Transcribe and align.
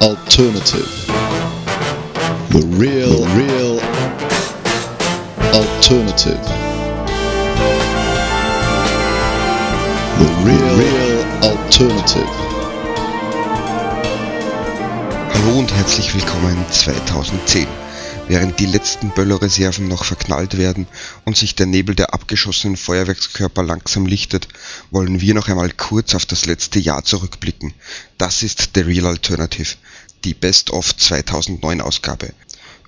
alternative. 0.00 0.88
The 2.48 2.64
real, 2.78 3.22
real 3.36 3.78
alternative. 5.52 6.40
The 10.18 10.30
real, 10.42 10.76
real 10.78 11.20
alternative. 11.42 12.30
Hallo 15.34 15.58
und 15.58 15.74
herzlich 15.74 16.14
willkommen 16.14 16.64
2010. 16.70 17.66
Während 18.30 18.60
die 18.60 18.66
letzten 18.66 19.10
Böllerreserven 19.10 19.88
noch 19.88 20.04
verknallt 20.04 20.56
werden 20.56 20.86
und 21.24 21.36
sich 21.36 21.56
der 21.56 21.66
Nebel 21.66 21.96
der 21.96 22.14
abgeschossenen 22.14 22.76
Feuerwerkskörper 22.76 23.64
langsam 23.64 24.06
lichtet, 24.06 24.46
wollen 24.92 25.20
wir 25.20 25.34
noch 25.34 25.48
einmal 25.48 25.70
kurz 25.70 26.14
auf 26.14 26.26
das 26.26 26.46
letzte 26.46 26.78
Jahr 26.78 27.02
zurückblicken. 27.02 27.74
Das 28.18 28.44
ist 28.44 28.70
The 28.76 28.82
Real 28.82 29.06
Alternative, 29.06 29.74
die 30.24 30.34
Best 30.34 30.70
of 30.70 30.96
2009 30.96 31.80
Ausgabe. 31.80 32.32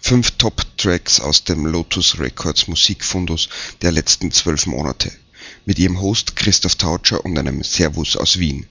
Fünf 0.00 0.32
Top-Tracks 0.32 1.20
aus 1.20 1.44
dem 1.44 1.66
Lotus 1.66 2.18
Records 2.18 2.66
Musikfundus 2.68 3.48
der 3.82 3.92
letzten 3.92 4.32
zwölf 4.32 4.66
Monate. 4.66 5.12
Mit 5.64 5.78
ihrem 5.78 6.00
Host 6.00 6.36
Christoph 6.36 6.76
Tautscher 6.76 7.24
und 7.24 7.38
einem 7.38 7.62
Servus 7.62 8.16
aus 8.16 8.38
Wien. 8.38 8.66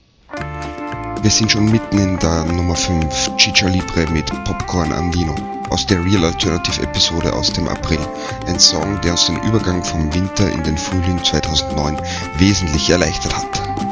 Wir 1.22 1.30
sind 1.30 1.52
schon 1.52 1.70
mitten 1.70 1.98
in 1.98 2.18
der 2.18 2.44
Nummer 2.44 2.76
5 2.76 3.36
Chicha 3.36 3.68
Libre 3.68 4.10
mit 4.10 4.26
Popcorn 4.44 4.92
Andino 4.92 5.34
aus 5.70 5.86
der 5.86 6.04
Real 6.04 6.24
Alternative 6.24 6.82
Episode 6.82 7.32
aus 7.32 7.52
dem 7.52 7.66
April. 7.66 8.00
Ein 8.46 8.58
Song, 8.58 9.00
der 9.00 9.12
uns 9.12 9.26
den 9.26 9.42
Übergang 9.42 9.82
vom 9.82 10.12
Winter 10.12 10.50
in 10.52 10.62
den 10.64 10.76
Frühling 10.76 11.22
2009 11.24 11.98
wesentlich 12.38 12.90
erleichtert 12.90 13.34
hat. 13.34 13.91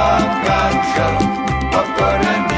popcorn, 0.00 1.18
popcorn 1.70 2.24
and 2.24 2.49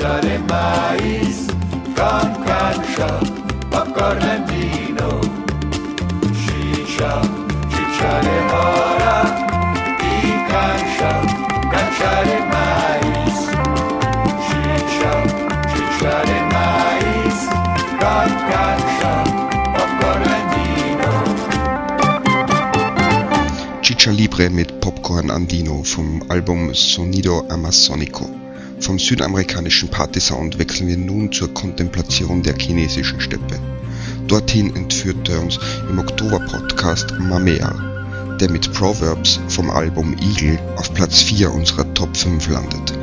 chicha 0.00 0.20
de 0.22 0.38
maíz, 0.48 1.46
con 1.94 2.28
cancha, 2.44 3.20
popcorn 3.70 4.22
and 4.22 4.48
vino. 4.48 5.20
Chicha, 6.40 7.20
chicha 7.68 8.20
de 8.24 8.36
hora 8.50 9.18
y 10.00 10.02
cancha, 10.48 11.10
cancha 11.70 12.12
de 12.24 12.38
maíz. 12.48 13.36
Chicha, 14.48 15.12
chicha 15.70 16.14
de 16.30 16.38
maíz, 16.54 17.36
con 18.00 18.30
cancha, 18.48 19.12
popcorn 19.76 20.24
and 20.36 20.48
vino. 20.54 21.12
Chicha 23.82 24.10
Libre 24.12 24.48
mit 24.48 24.72
Popcorn 24.80 25.30
Andino 25.30 25.82
vom 25.82 26.22
Album 26.28 26.72
Sonido 26.72 27.44
Amazonico. 27.50 28.29
Vom 28.90 28.98
südamerikanischen 28.98 29.88
Partysound 29.88 30.58
wechseln 30.58 30.88
wir 30.88 30.96
nun 30.96 31.30
zur 31.30 31.54
Kontemplation 31.54 32.42
der 32.42 32.58
chinesischen 32.58 33.20
Steppe. 33.20 33.60
Dorthin 34.26 34.74
entführte 34.74 35.38
uns 35.38 35.60
im 35.88 36.00
Oktober-Podcast 36.00 37.14
Mamea, 37.20 38.36
der 38.40 38.50
mit 38.50 38.72
Proverbs 38.72 39.38
vom 39.46 39.70
Album 39.70 40.16
Eagle 40.18 40.58
auf 40.74 40.92
Platz 40.92 41.22
4 41.22 41.52
unserer 41.52 41.94
Top 41.94 42.16
5 42.16 42.48
landet. 42.48 42.98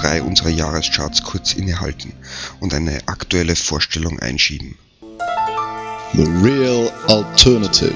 3 0.00 0.22
unserer 0.22 0.48
Jahrescharts 0.48 1.22
kurz 1.22 1.52
innehalten 1.52 2.14
und 2.58 2.72
eine 2.72 3.06
aktuelle 3.06 3.54
Vorstellung 3.54 4.18
einschieben. 4.18 4.78
The 6.14 6.24
Real 6.42 6.90
Alternative. 7.06 7.94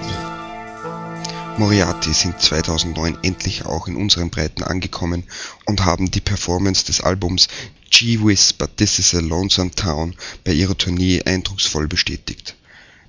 Moriarty 1.56 2.12
sind 2.12 2.38
2009 2.38 3.16
endlich 3.22 3.64
auch 3.64 3.88
in 3.88 3.96
unseren 3.96 4.28
Breiten 4.28 4.62
angekommen 4.62 5.24
und 5.64 5.86
haben 5.86 6.10
die 6.10 6.20
Performance 6.20 6.84
des 6.84 7.00
Albums 7.00 7.48
Gee 7.88 8.20
Whiz 8.22 8.52
But 8.52 8.76
This 8.76 8.98
Is 8.98 9.14
a 9.14 9.20
Lonesome 9.20 9.70
Town 9.70 10.14
bei 10.44 10.52
ihrer 10.52 10.76
Tournee 10.76 11.22
eindrucksvoll 11.22 11.88
bestätigt. 11.88 12.54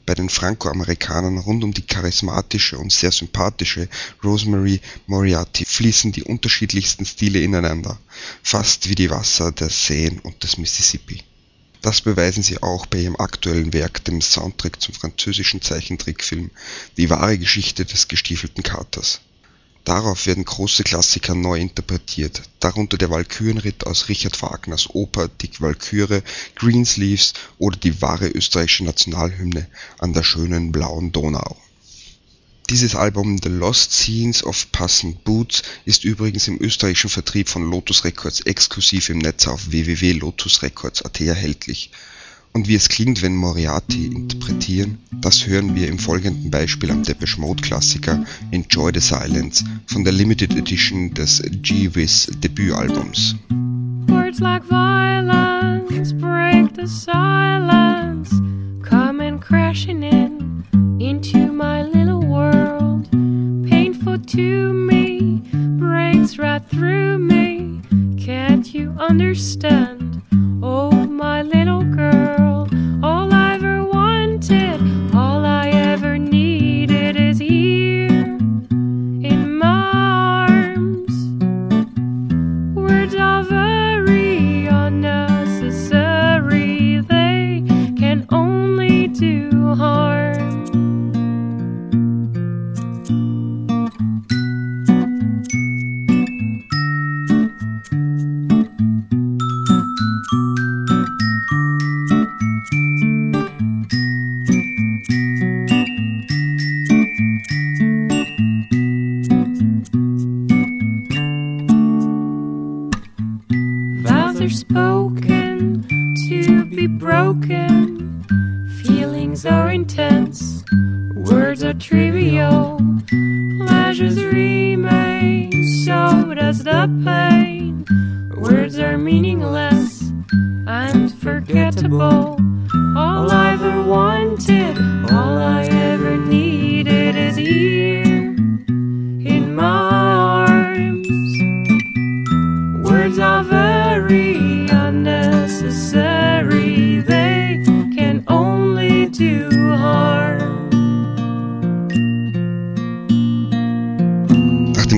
Bei 0.05 0.13
den 0.13 0.29
Franco-Amerikanern 0.29 1.39
rund 1.39 1.63
um 1.63 1.73
die 1.73 1.81
charismatische 1.81 2.77
und 2.77 2.91
sehr 2.91 3.11
sympathische 3.11 3.89
Rosemary 4.23 4.79
Moriarty 5.07 5.65
fließen 5.65 6.11
die 6.11 6.23
unterschiedlichsten 6.23 7.05
Stile 7.05 7.41
ineinander, 7.41 7.97
fast 8.43 8.87
wie 8.87 8.95
die 8.95 9.09
Wasser 9.09 9.51
der 9.51 9.69
Seen 9.69 10.19
und 10.19 10.43
des 10.43 10.57
Mississippi. 10.57 11.23
Das 11.81 12.01
beweisen 12.01 12.43
sie 12.43 12.61
auch 12.61 12.85
bei 12.87 12.99
ihrem 12.99 13.15
aktuellen 13.15 13.73
Werk, 13.73 14.03
dem 14.05 14.21
Soundtrack 14.21 14.81
zum 14.81 14.93
französischen 14.93 15.61
Zeichentrickfilm 15.61 16.51
Die 16.97 17.09
wahre 17.09 17.37
Geschichte 17.37 17.85
des 17.85 18.07
gestiefelten 18.07 18.63
Katers. 18.63 19.21
Darauf 19.85 20.25
werden 20.25 20.45
große 20.45 20.83
Klassiker 20.83 21.35
neu 21.35 21.59
interpretiert, 21.59 22.41
darunter 22.59 22.97
der 22.97 23.11
Walkürenritt 23.11 23.85
aus 23.85 24.09
Richard 24.09 24.41
Wagners 24.41 24.89
Oper 24.89 25.27
Die 25.27 25.51
Walküre, 25.59 26.23
Greensleeves 26.55 27.33
oder 27.59 27.77
die 27.77 28.01
wahre 28.01 28.27
österreichische 28.27 28.83
Nationalhymne 28.83 29.67
An 29.99 30.13
der 30.13 30.23
schönen 30.23 30.71
blauen 30.71 31.11
Donau. 31.11 31.55
Dieses 32.71 32.95
Album 32.95 33.37
The 33.37 33.49
Lost 33.49 33.91
Scenes 33.91 34.43
of 34.43 34.71
Puss 34.71 35.05
Boots 35.23 35.61
ist 35.85 36.03
übrigens 36.03 36.47
im 36.47 36.59
österreichischen 36.59 37.11
Vertrieb 37.11 37.47
von 37.47 37.69
Lotus 37.69 38.03
Records 38.03 38.39
exklusiv 38.39 39.09
im 39.09 39.19
Netz 39.19 39.45
auf 39.47 39.69
www.lotusrecords.at 39.69 41.21
erhältlich 41.21 41.91
und 42.55 42.69
wie 42.69 42.75
es 42.75 42.87
klingt, 42.87 43.21
wenn 43.21 43.35
Moriarty 43.35 44.05
interpretieren, 44.07 44.97
das 45.11 45.45
hören 45.45 45.75
wir 45.75 45.89
im 45.89 45.99
folgenden 45.99 46.49
Beispiel 46.49 46.89
am 46.89 47.03
Depeche 47.03 47.39
Mode 47.39 47.61
Klassiker 47.61 48.23
Enjoy 48.51 48.91
the 48.93 49.01
Silence 49.01 49.65
von 49.87 50.05
der 50.05 50.13
Limited 50.13 50.55
Edition 50.55 51.13
des 51.13 51.43
G-Wiz 51.61 52.31
Debütalbums. 52.41 53.35
Words 54.07 54.39
like 54.39 54.63
violence 54.63 56.13
break 56.13 56.73
the 56.77 56.87
silence, 56.87 58.31
coming 58.89 59.37
crashing 59.37 60.01
in 60.01 60.14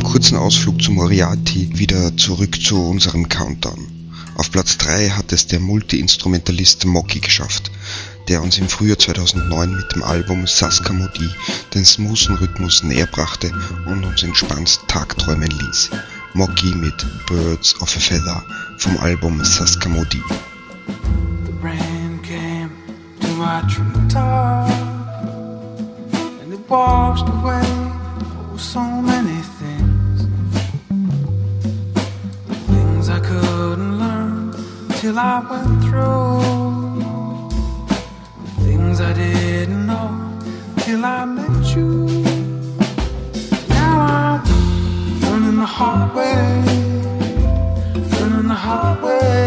kurzen 0.08 0.38
Ausflug 0.38 0.82
zu 0.82 0.94
Moriarty 0.94 1.70
wieder 1.78 2.16
zurück 2.16 2.62
zu 2.62 2.82
unserem 2.82 3.28
Countdown. 3.28 3.88
Auf 4.36 4.50
Platz 4.50 4.78
3 4.78 5.10
hat 5.10 5.34
es 5.34 5.48
der 5.48 5.60
Multi-Instrumentalist 5.60 6.86
Mocky 6.86 7.20
geschafft, 7.20 7.70
der 8.30 8.42
uns 8.42 8.58
im 8.58 8.70
Frühjahr 8.70 8.98
2009 8.98 9.76
mit 9.76 9.94
dem 9.94 10.04
Album 10.04 10.48
Saskamodi 10.48 11.30
den 11.74 11.84
smoothen 11.84 12.38
Rhythmus 12.38 12.84
näher 12.84 13.08
brachte 13.08 13.52
und 13.86 14.06
uns 14.06 14.24
entspannt 14.24 14.80
tagträumen 14.88 15.50
ließ. 15.50 15.90
Mocky 16.34 16.74
mit 16.74 17.06
Birds 17.28 17.76
of 17.82 17.94
a 17.94 18.00
Feather 18.00 18.46
vom 18.78 18.98
Album 19.00 19.44
Saskamodi. 19.44 20.24
The 26.50 26.58
washed 26.70 27.28
away 27.30 27.62
oh, 27.64 28.58
so 28.58 28.82
many 28.82 29.37
I 35.20 35.40
went 35.50 35.84
through. 35.86 36.42
Things 38.66 39.02
I 39.02 39.14
didn't 39.14 39.88
know 39.88 40.10
till 40.80 41.04
I 41.06 41.26
met 41.26 41.76
you. 41.76 42.08
Now 43.70 44.00
I'm 44.00 45.22
learning 45.22 45.58
the 45.58 45.66
hard 45.66 46.16
way, 46.16 46.64
learning 48.20 48.48
the 48.48 48.60
hard 48.66 49.02
way 49.04 49.38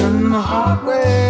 learning 0.00 0.30
the 0.30 0.40
hard 0.40 0.84
way 0.84 1.27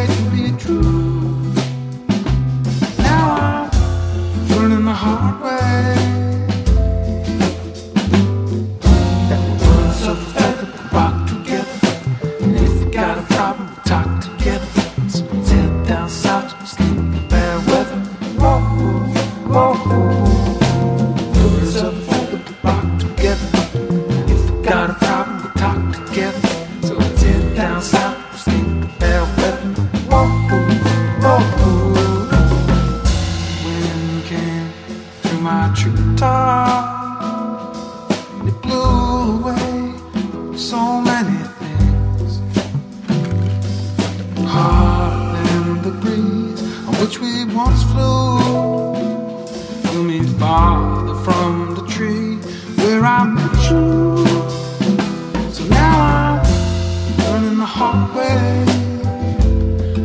the 45.90 46.00
breeze 46.00 46.62
on 46.86 46.94
which 47.00 47.18
we 47.18 47.44
once 47.54 47.82
flew. 47.84 48.94
Flew 49.84 50.04
me 50.04 50.20
farther 50.38 51.14
from 51.24 51.74
the 51.76 51.86
tree 51.86 52.36
where 52.78 53.04
I 53.04 53.24
met 53.24 53.56
you. 53.70 54.26
So 55.54 55.64
now 55.80 55.96
I'm 56.16 57.18
learning 57.24 57.58
the 57.58 57.70
hard 57.76 58.14
way. 58.16 58.64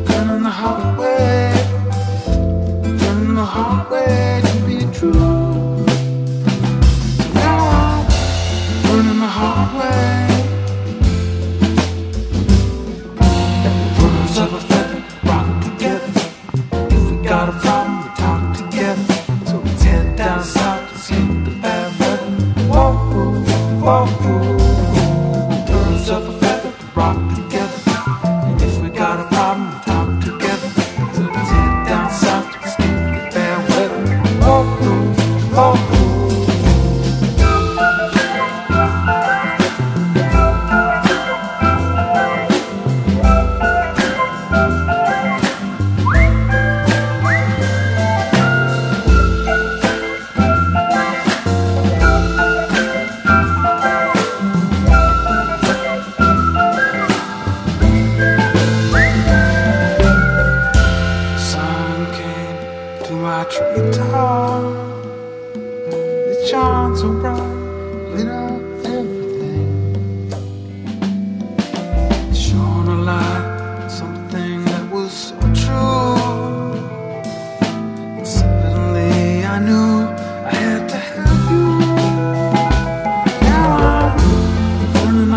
Learning 0.09 0.43
the 0.43 0.55
hard 0.61 0.97
way. 0.99 1.53
Learning 3.03 3.35
the 3.35 3.45
hard 3.45 3.89
way 3.91 4.41
to 4.45 4.55
be 4.67 4.77
true. 4.97 5.32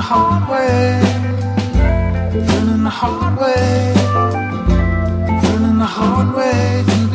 Hard 0.08 0.48
way, 0.48 1.00
learning 2.48 2.84
the 2.84 2.90
hard 2.90 3.34
way, 3.40 3.92
learning 5.42 5.78
the 5.78 5.84
hard 5.84 6.32
way 6.36 7.05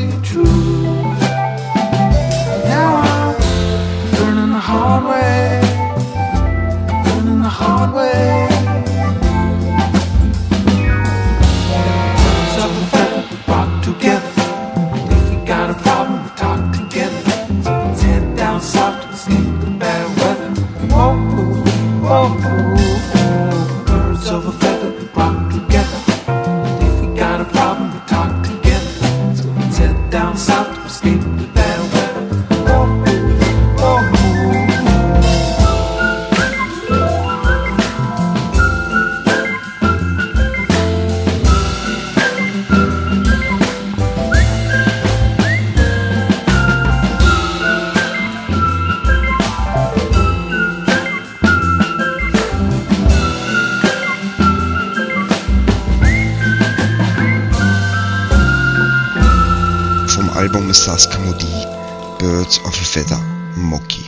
Birds 62.52 62.66
of 62.66 62.82
a 62.82 62.84
Feather 62.84 63.22
Moki. 63.56 64.04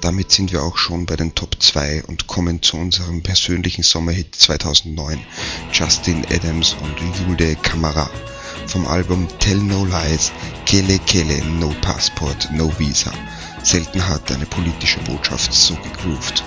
Damit 0.00 0.32
sind 0.32 0.50
wir 0.50 0.62
auch 0.62 0.78
schon 0.78 1.04
bei 1.04 1.16
den 1.16 1.34
Top 1.34 1.56
2 1.58 2.04
und 2.06 2.26
kommen 2.26 2.62
zu 2.62 2.78
unserem 2.78 3.22
persönlichen 3.22 3.82
Sommerhit 3.82 4.34
2009 4.34 5.20
Justin 5.70 6.24
Adams 6.30 6.74
und 6.80 7.28
Yulde 7.28 7.56
Kamara 7.56 8.08
vom 8.66 8.86
Album 8.86 9.28
Tell 9.40 9.58
No 9.58 9.84
Lies 9.84 10.32
Kele 10.64 10.98
Kele 11.00 11.44
No 11.58 11.74
Passport 11.82 12.48
No 12.50 12.72
Visa. 12.78 13.12
Selten 13.62 14.08
hat 14.08 14.32
eine 14.32 14.46
politische 14.46 15.00
Botschaft 15.00 15.52
so 15.52 15.74
gegroovt. 15.74 16.42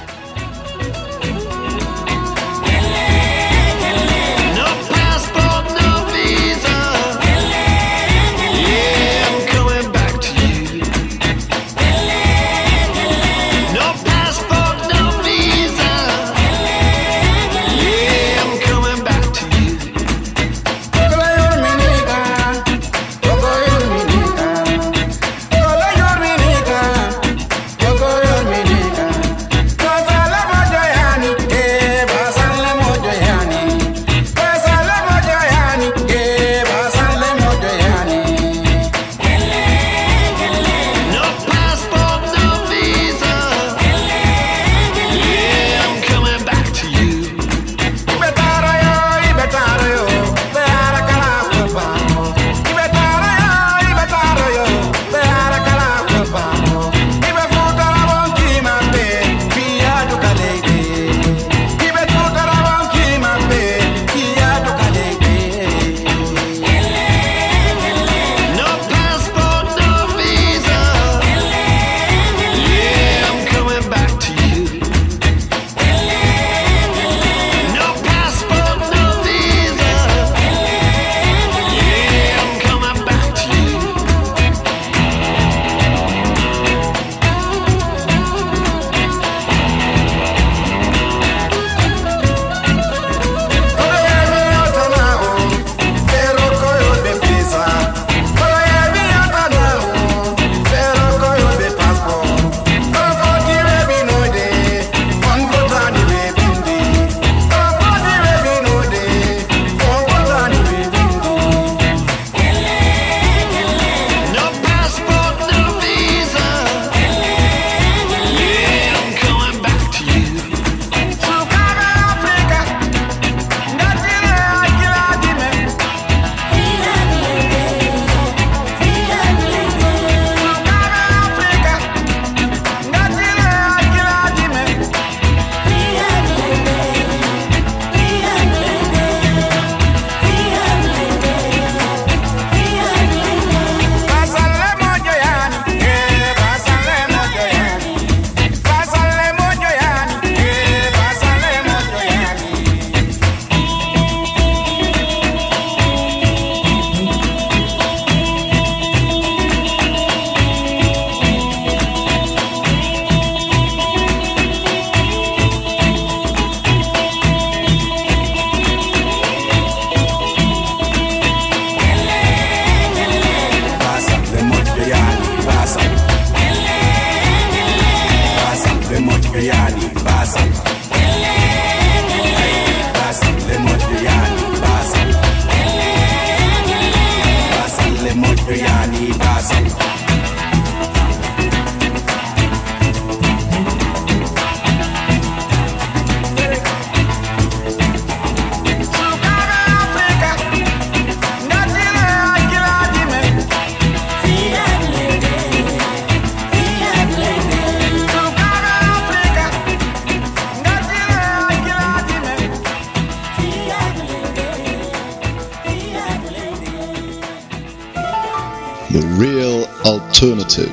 Alternative. 220.24 220.72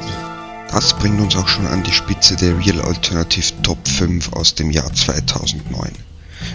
Das 0.71 0.93
bringt 0.95 1.21
uns 1.21 1.35
auch 1.35 1.49
schon 1.49 1.67
an 1.67 1.83
die 1.83 1.91
Spitze 1.91 2.37
der 2.37 2.57
Real 2.57 2.81
Alternative 2.83 3.53
Top 3.63 3.89
5 3.89 4.33
aus 4.33 4.55
dem 4.55 4.71
Jahr 4.71 4.93
2009. 4.95 5.91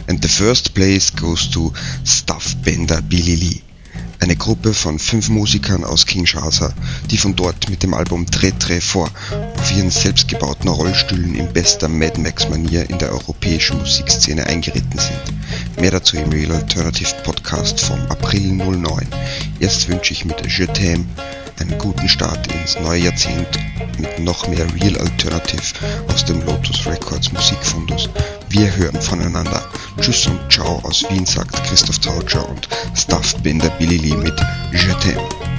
And 0.07 0.23
the 0.23 0.29
first 0.29 0.73
place 0.73 1.13
goes 1.13 1.49
to 1.49 1.73
Stuff 2.05 2.55
Bender 2.63 3.01
Billy 3.01 3.35
Lee. 3.35 3.61
Eine 4.21 4.37
Gruppe 4.37 4.73
von 4.73 4.97
fünf 4.97 5.27
Musikern 5.27 5.83
aus 5.83 6.05
Kinshasa, 6.05 6.73
die 7.11 7.17
von 7.17 7.35
dort 7.35 7.69
mit 7.69 7.83
dem 7.83 7.93
Album 7.93 8.25
Tre 8.27 8.53
Tre 8.57 8.79
vor 8.79 9.11
auf 9.59 9.71
ihren 9.75 9.91
selbstgebauten 9.91 10.69
Rollstühlen 10.69 11.35
in 11.35 11.51
bester 11.51 11.89
Mad 11.89 12.21
Max 12.21 12.47
Manier 12.47 12.89
in 12.89 12.97
der 12.97 13.11
europäischen 13.11 13.77
Musikszene 13.77 14.47
eingeritten 14.47 14.97
sind. 14.97 15.81
Mehr 15.81 15.91
dazu 15.91 16.15
im 16.15 16.29
Real 16.29 16.53
Alternative 16.53 17.13
Podcast 17.25 17.81
vom 17.81 17.99
April 18.07 18.53
09. 18.53 19.05
Jetzt 19.59 19.89
wünsche 19.89 20.13
ich 20.13 20.23
mit 20.23 20.37
Je 20.45 20.65
T'aime 20.67 21.03
einen 21.59 21.77
guten 21.77 22.07
Start 22.07 22.51
ins 22.51 22.79
neue 22.79 23.03
Jahrzehnt 23.03 23.47
mit 23.97 24.19
noch 24.19 24.47
mehr 24.47 24.65
Real 24.75 24.97
Alternative 24.97 25.61
aus 26.11 26.25
dem 26.25 26.41
Lotus 26.45 26.85
Records 26.85 27.31
Musikfundus. 27.31 28.09
Wir 28.49 28.75
hören 28.75 29.01
voneinander. 29.01 29.63
Tschüss 29.99 30.27
und 30.27 30.39
ciao 30.51 30.79
aus 30.83 31.03
Wien 31.09 31.25
sagt 31.25 31.63
Christoph 31.63 31.99
Tautscher 31.99 32.47
und 32.47 32.67
Stuff 32.95 33.35
Bender 33.41 33.69
Billy 33.79 33.97
Lee 33.97 34.15
mit 34.15 34.39
Je 34.71 34.93
t'aime. 34.93 35.54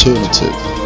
alternative. 0.00 0.79